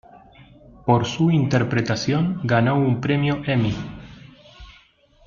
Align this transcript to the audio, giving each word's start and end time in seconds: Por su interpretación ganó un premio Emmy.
Por 0.83 1.05
su 1.05 1.29
interpretación 1.29 2.39
ganó 2.43 2.75
un 2.75 2.99
premio 3.01 3.43
Emmy. 3.45 3.75